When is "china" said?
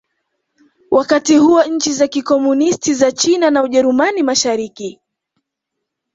3.11-3.51